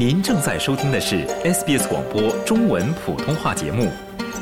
[0.00, 3.86] 您正在收听的是 SBS 广播中文普通话节目。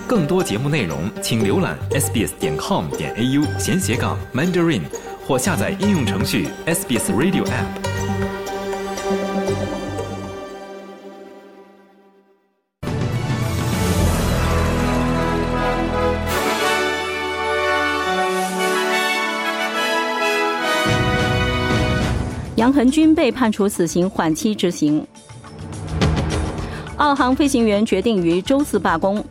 [0.07, 4.83] 更多节目内容，请浏览 sbs 点 com 点 au 闲斜杠 mandarin，
[5.27, 7.67] 或下载应用程序 SBS Radio App。
[22.55, 25.05] 杨恒军被判处死刑，缓期执行。
[26.99, 29.25] 澳航飞行员决定于周四罢工。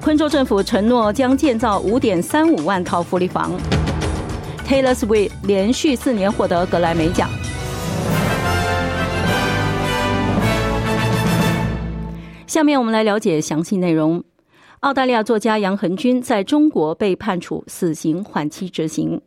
[0.00, 3.52] 昆州政府承诺将建造五点三五万套福利房。
[4.66, 7.30] Taylor Swift 连续四年获得格莱美奖。
[12.48, 14.24] 下面我们来了解详细内容。
[14.80, 19.20] 澳大利亚作家杨恒军在中国被判处死刑，缓期执行。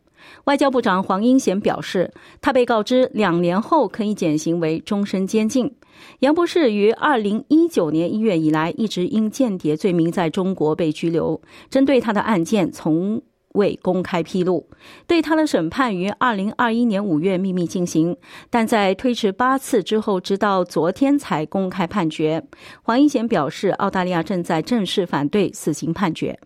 [0.44, 5.72] 外交部长黄英贤表示，他被告知两年后可以减刑为终身监禁。
[6.20, 13.20] 杨博士于二零一九年一月以来一直因间谍罪名在中国被拘留，针对他的案件从
[13.54, 14.68] 未公开披露。
[15.08, 18.16] 对他的审判于二零二一年五月秘密进行，
[18.48, 22.44] 但在推迟八次之后，直到昨天才公开判决。
[22.82, 26.38] 黄英贤表示，澳大利亚正在正式反对死刑判决。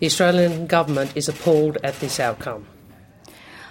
[0.00, 2.60] The Australian government is appalled at this outcome.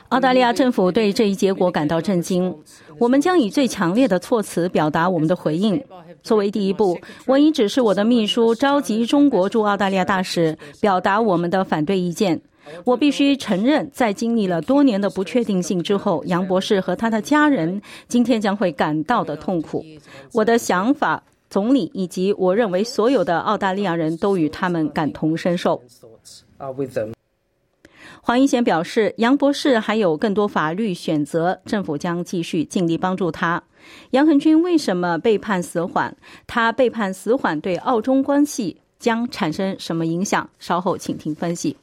[0.10, 2.54] 澳大利亚政府对这一结果感到震惊。
[3.00, 5.82] 我们将以最强烈的措辞表达我们的回应。
[6.24, 12.42] 作为第一步，我已指示我的秘书召集中国驻澳大利亚大使，表达我们的反对意见。
[12.84, 19.86] 我必须承认，在经历了多年的不确定性之后，杨博士和他的家人今天将会感到的痛苦。
[20.34, 25.82] 我的想法，总理以及我认为所有的澳大利亚人都与他们感同身受。
[28.22, 33.64] 黄英贤表示，杨博士还有更多法律选择，政府将继续尽力帮助他。
[34.12, 36.14] 杨恒军为什么被判死缓？
[36.46, 40.50] 他被判死缓对澳中关系将产生什么影响？
[40.60, 41.78] 稍后请听分析。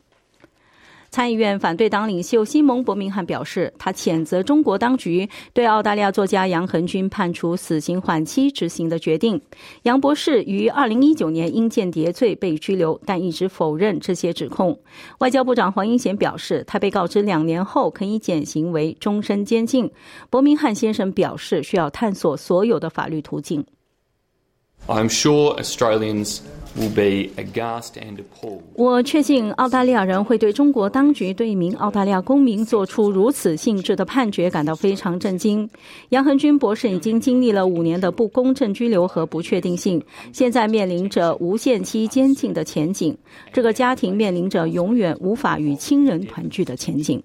[1.14, 9.41] 参议院反对党领袖西蒙·伯明翰表示，他谴责中国当局对澳大利亚作家杨恒军判处死刑缓期执行的决定。
[9.84, 14.76] 杨博士于2019年因间谍罪被拘留，但一直否认这些指控。
[15.19, 19.88] 外交部长黄英贤表示，他被告知两年后可以减刑为终身监禁。
[20.28, 23.64] 伯明翰先生表示，需要探索所有的法律途径。
[24.88, 26.41] I'm sure Australians.
[28.75, 35.71] 我确信澳大利亚人会对中国当局对一名澳大利亚公民做出如此性质的判决感到非常震惊。
[36.09, 40.03] 杨恒军博士已经经历了五年的不公正拘留和不确定性，
[40.33, 43.17] 现在面临着无限期监禁的前景。
[43.53, 47.23] 这个家庭面临着永远无法与亲人团聚的前景。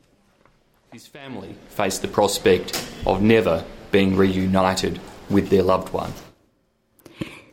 [0.91, 3.61] His family face the prospect of never
[3.91, 4.93] being reunited
[5.27, 6.09] with their loved one.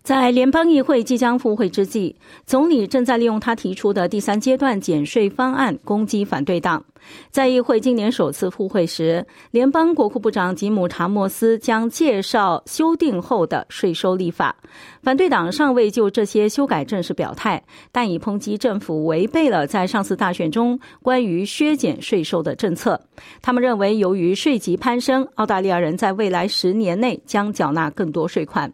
[0.07, 2.15] 在联邦议会即将复会之际，
[2.47, 6.85] 总理正在利用他提出的第三阶段减税方案攻击反对党。
[7.31, 14.55] 在议会今年首次复会时，联邦国库部长吉姆·查莫斯将介绍修订后的税收立法。
[15.03, 17.63] 反对党尚未就这些修改正式表态，
[17.93, 23.01] 但已抨击政府违背了在上次大选中关于削减税收的政策。
[23.41, 28.73] 他们认为，由于税级攀升，澳大利亚人在未来十年内将缴纳更多税款。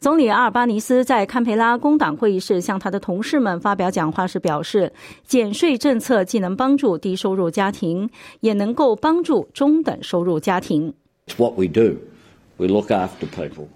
[0.00, 4.92] 总理阿尔巴尼斯在堪培拉工党会议室向他的同事们发表讲话时表示，
[5.24, 8.08] 减税政策既能帮助低收入家庭，
[8.40, 10.94] 也能够帮助中等收入家庭。
[11.36, 11.96] What we do,
[12.56, 13.66] we look after people.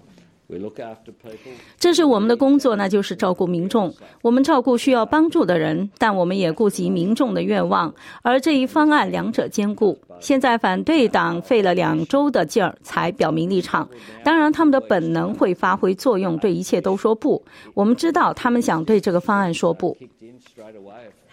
[1.77, 3.93] 这是我们的工作，那就是照顾民众。
[4.23, 7.93] 我们照顾需要帮助的人，但我们也顾及民众的愿望。
[8.23, 9.99] 而这一方案两者兼顾。
[10.19, 13.87] 现在反对党费了两周的劲儿才表明立场。
[14.23, 17.39] 当然，他们的本能会发挥作用，对一切都说不。
[17.75, 19.95] 我们知道他们想对这个方案说不。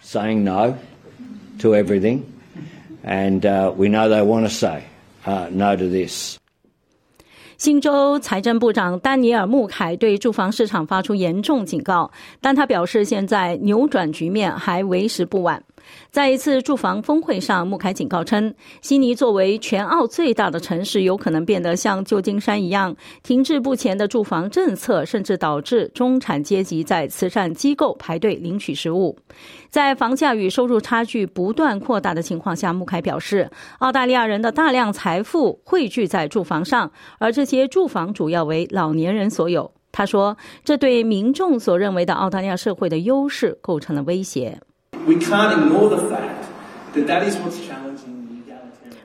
[0.03, 0.75] Saying no
[1.59, 2.19] to everything,
[3.07, 3.41] and
[3.77, 4.83] we know they want to say
[5.51, 6.37] no to this.
[7.57, 15.63] 新州财政部长丹尼尔·穆凯对住房市场发出严重警告，但他表示现在扭转局面还为时不晚。
[16.09, 29.17] 在一次住房峰会上，穆凯警告称，悉尼作为全澳最大的城市，有可能变得像旧金山一样，停滞不前的住房政策，甚至导致中产阶级在慈善机构排队领取食物。
[29.69, 39.71] 在房价与收入差距不断扩大的情况下，穆凯表示，澳大利亚人的大量财富汇聚在住房上，而这些住房主要为老年人所有。
[39.91, 44.59] 他说，这对民众所认为的澳大利亚社会的优势构成了威胁。
[45.07, 46.45] We can't ignore the fact
[46.93, 48.15] that that is what's challenging.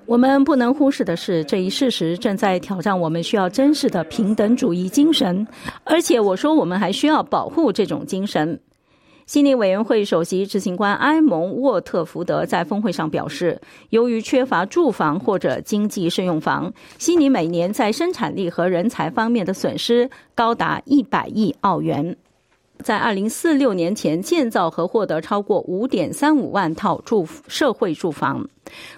[0.05, 5.47] 我们不能忽视的是，这一事实正在挑战我们需要珍视的平等主义精神，
[5.85, 8.59] 而且我说我们还需要保护这种精神。
[9.27, 13.59] 悉尼委员会首席执行官埃蒙沃特福德在峰会上表示，
[13.91, 22.17] 由于缺乏住房或者经济适用房，悉尼每年在生产力和人才方面的损失高达一百亿澳元。
[22.83, 28.49] 在二零四六年前建造和获得超过五点三五万套住社会住房。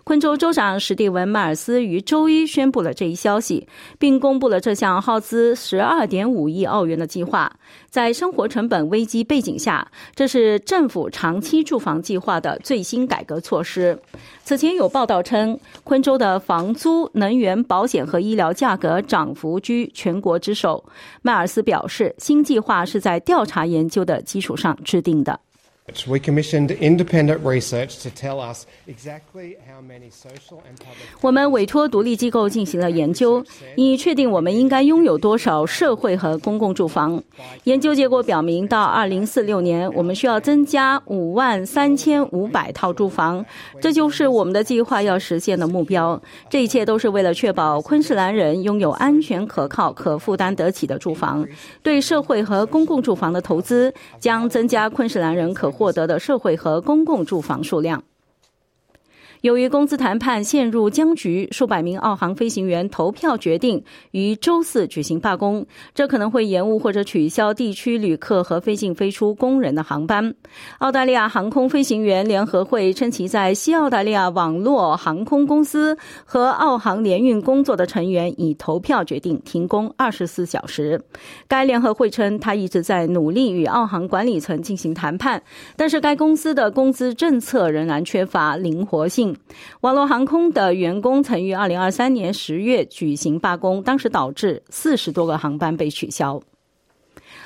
[0.04, 3.66] 昆州州长史蒂文·迈尔斯于周一宣布了这一消息，
[3.98, 7.50] 并公布了这项耗资十二点五亿澳元的计划。
[7.88, 13.98] 在生活成本危机背景下，这是政府长期住房计划的最新改革措施。
[14.44, 20.84] 此前有报道称，昆州的房租、能源、保险和医疗价格涨幅居全国之首。
[21.22, 25.40] 迈尔斯表示，新计划是在调查研究的基础上制定的。
[25.86, 31.18] We commissioned independent research to tell us exactly how many social and public.
[31.20, 33.44] 我们委托独立机构进行了研究，
[33.76, 37.22] 以确定我们应该拥有多少社会和公共住房。
[37.64, 43.44] 研究结果表明，到2046年，我们需要增加5万3500套住房，
[43.78, 46.18] 这就是我们的计划要实现的目标。
[46.48, 51.46] 这一切都是为了确保昆士兰人拥有安全、可靠、可负担得起的住房。
[51.82, 58.04] 对社会和公共住房的投资将增加昆士兰人可获得的社会和公共住房数量。
[59.44, 70.34] 由于工资谈判陷入僵局，数百名澳航飞行员投票决定于周四举行罢工，这可能会延误或者取消地区旅客和飞进飞出工人的航班。
[70.78, 75.94] 澳大利亚航空飞行员联合会称，其在西澳大利亚网络航空公司
[76.24, 80.98] 和澳航联运工作的成员已投票决定停工二十四小时。
[81.46, 85.42] 该联合会称，他一直在努力与澳航管理层进行谈判，
[85.76, 89.33] 但是该公司的工资政策仍然缺乏灵活性。
[89.80, 96.40] 网络航空的员工曾于二零二三年十月举行罢工，当时导致四十多个航班被取消。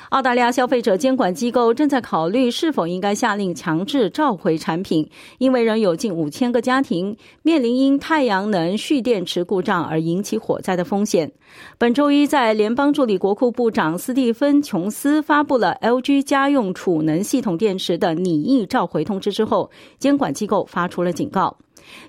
[0.09, 5.07] 澳大利亚消费者监管机构正在考虑是否应该下令强制召回产品，
[5.37, 11.31] 因为仍有近五千个家庭面临因太阳能蓄电池故障而引起火灾的风险。
[11.77, 19.69] 本周一，在联邦助理国库部长斯蒂芬·琼斯发布了 LG 家用储能系统电池的拟议召回通知之后，
[19.99, 21.55] 监管机构发出了警告。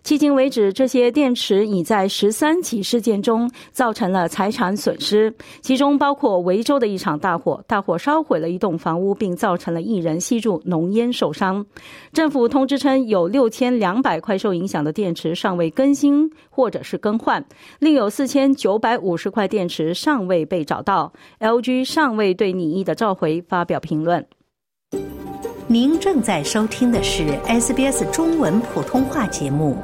[0.05, 11.65] 迄今为止，这些电池已在十三起事件中造成了财产损失，其中包括维州的一场大火，大火烧毁了一栋房屋，并造成了一人吸入浓烟受伤。
[12.13, 17.45] 政府通知称，有六千两百块受影响的电池尚未更新或者是更换，
[17.79, 21.13] 另有四千九百五十块电池尚未被找到。
[21.41, 24.27] LG 尚未对拟议的召回发表评论。
[25.73, 29.77] 您正在收听的是 SBS 中文普通话节目。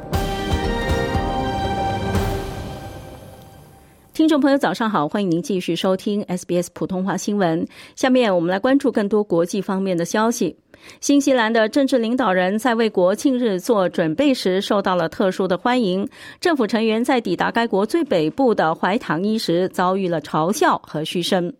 [4.13, 7.65] 听众朋友，早上好，欢迎您继续收听 SBS 普通话新闻。
[7.95, 10.57] 下面我们来关注更多国际方面的消息。
[10.99, 16.07] 新西兰的政治领导人在为国庆日做准备时受到了特殊的欢迎。
[16.39, 21.53] 政府成员在抵达该国最北部的怀唐伊时遭遇了嘲笑和嘘声。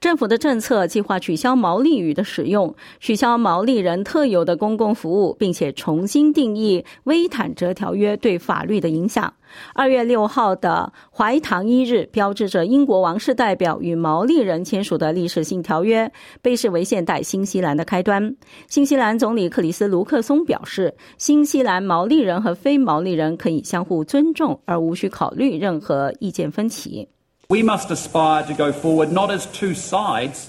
[0.00, 9.32] 政府的政策计划取消毛利语的使用，取消毛利人特有的公共服务，并且重新定义威坦哲条约对法律的影响。
[9.74, 18.34] 二月六号的怀唐伊日标志着英国王室代表与毛利人签署的历史性条约，被视为现代新西兰的开端。
[18.68, 27.08] 新西兰总理克里斯·卢克松表示，新西兰毛利人和非毛利人可以相互尊重，而无需考虑任何意见分歧。
[27.48, 30.46] We must aspire to go forward not as two sides.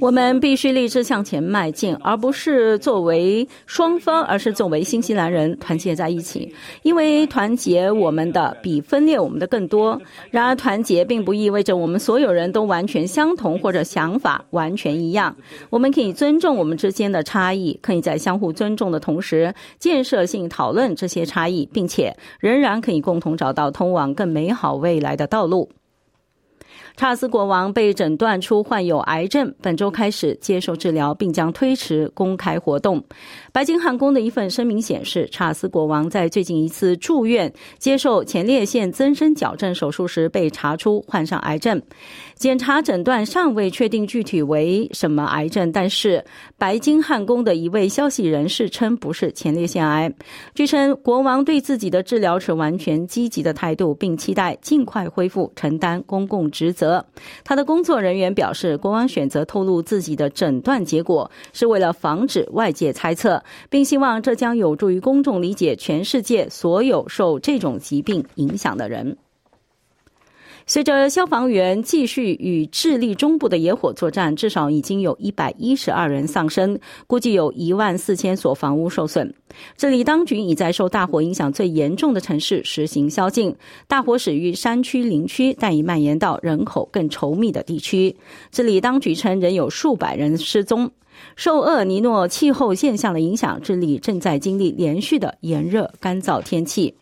[0.00, 6.54] 我们必须立志向前迈进，而不是作为双方，而是作为新西兰人团结在一起。
[6.82, 10.00] 因为团结我们的比分裂我们的更多。
[10.30, 15.34] 然而，团结并不意味着我们所有人都完全相同或者想法完全一样。
[15.70, 25.68] 我们可以尊重我们之间的差异，可以在相互尊重的同时，建设性讨论这些差异，并且仍然可以共同找到通往更美好未来的道路。
[26.96, 33.02] 查尔斯国王被诊断出患有癌症，本周开始接受治疗，并将推迟公开活动。
[33.50, 41.80] 白金汉宫的一份声明显示，查尔斯国王在最近一次住院接受前列腺增生矫正手术时被查出患上癌症。
[42.36, 46.22] 检查诊断尚未确定具体为什么癌症，但是
[46.58, 50.12] 白金汉宫的一位消息人士称不是前列腺癌。
[50.54, 57.04] 据称，国王对自己的治疗持完全积极的态度，并期待尽快恢复承担公共职职责。
[57.42, 69.16] 他的工作人员表示，国王选择透露自己的诊断结果，是为了防止外界猜测，并希望这将有助于公众理解全世界所有受这种疾病影响的人。
[70.66, 79.34] 随着消防员继续与智利中部的野火作战，至少已经有一百一十二人丧生，估计有一万四千所房屋受损。
[79.76, 83.54] 智利当局已在受大火影响最严重的城市实行宵禁，
[83.86, 88.16] 大火始于山区林区，但已蔓延到人口更稠密的地区。
[88.50, 90.90] 这里当局称仍有数百人失踪。
[91.36, 96.94] 受厄尔尼诺气候现象的影响，智利正在经历连续的炎热干燥天气。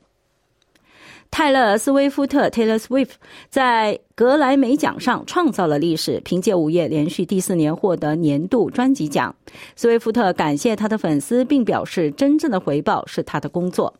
[1.30, 3.12] 泰勒·斯威夫特 （Taylor Swift）
[3.48, 9.34] 在格莱美奖上创造了历史，凭借《午夜》连续第四年获得年度专辑奖。
[9.76, 13.94] 斯威夫特感谢他的粉丝，并表示，真正的回报是他的工作。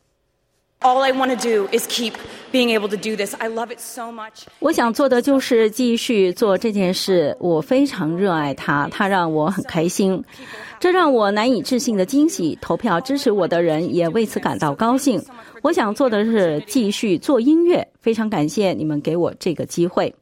[0.83, 2.15] All I want to do is keep
[2.51, 3.35] being able to do this.
[3.39, 4.47] I love it so much.
[4.61, 10.25] 我想做的就是继续做这件事，我非常热爱它，它让我很开心，
[10.79, 12.57] 这让我难以置信的惊喜。
[12.63, 15.23] 投票支持我的人也为此感到高兴。
[15.61, 20.15] 我想做的是继续做音乐，非常感谢你们给我这个机会。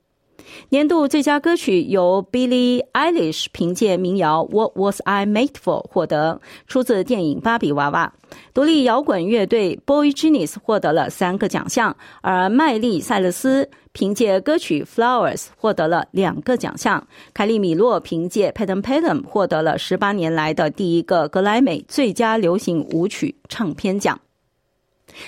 [0.71, 8.13] 年度最佳歌曲由 Billie Eilish 凭借民谣《What Was I Made For》获得，出自电影《芭比娃娃》。
[8.53, 17.07] 独立摇滚乐队 Boy Genius 获得了三个奖项，而麦莉·塞勒斯凭借歌曲《Flowers》获得了两个奖项。
[17.33, 24.21] 凯利·米洛凭借《p a d a m p a d a m 获得了十八年来的第一个格莱美最佳流行舞曲唱片奖。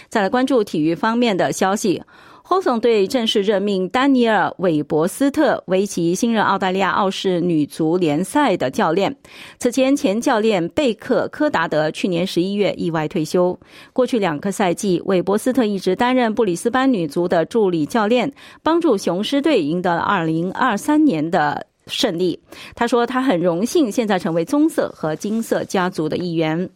[0.08, 2.02] 再来关注体育方面的消息。
[2.50, 9.14] 霍总队正式任命丹尼尔·韦伯斯特为其新任澳大利亚澳式女足联赛的教练。
[9.60, 13.56] 此前，前教练贝克·科达德去年十一月意外退休。
[13.92, 18.32] 过去两个赛季，韦伯斯特一直担任布里斯班女足的助理教练，
[18.64, 22.40] 帮助雄狮队赢得了二零二三年的胜利。
[22.74, 26.68] 他说：“他很荣幸现在成为棕色和金色家族的一员。”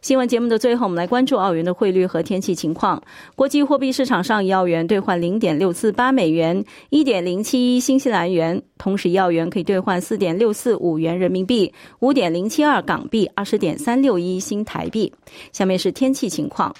[0.00, 3.02] 新闻节目的最后，我们来关注澳元的汇率和天气情况。
[3.34, 15.12] 国际货币市场上，一澳元兑换零点六四八美元，一点零七一新西兰元；同时，一澳元可以兑换四点六四五元人民币，五点零七二港币，二十点三六一新台币。
[15.52, 16.74] 下面是天气情况：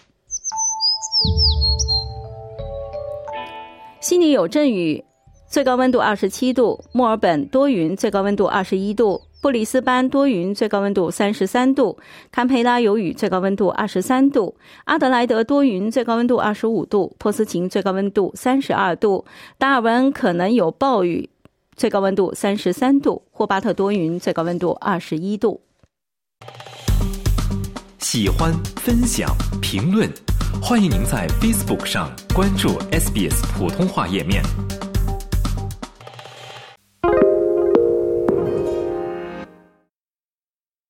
[4.01, 5.05] 悉尼有阵雨，
[5.49, 9.21] 最高温度二十七度；墨尔本多云，最高温度二十一度。
[9.43, 11.99] 布里斯班多云，最高温度三十三度；
[12.31, 19.25] 堪培拉有雨，最高温度二十三度；阿德莱德多云，最高温度二十五度；珀斯琴最高温度三十二度；
[19.59, 21.29] 达尔文可能有暴雨，
[21.75, 25.61] 最高温度三十三度；霍巴特多云，最高温度二十一度。
[27.99, 29.29] 喜欢、分享、
[29.61, 30.09] 评论，
[30.63, 34.41] 欢迎您在 Facebook 上关注 SBS 普通话页面。